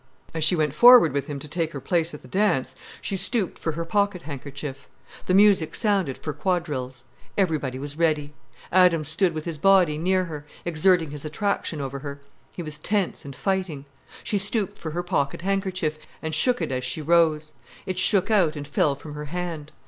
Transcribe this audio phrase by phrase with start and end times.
[0.33, 3.59] As she went forward with him to take her place at the dance, she stooped
[3.59, 4.87] for her pocket handkerchief.
[5.27, 7.03] The music sounded for quadrilles.
[7.37, 8.33] Everybody was ready.
[8.71, 12.19] Adams stood with his body near her, exerting his attraction over her.
[12.55, 13.85] He was tense and fighting.
[14.23, 17.53] She stooped for her pocket handkerchief, and shook it as she rose.
[17.85, 19.71] It shook out and fell from her hand.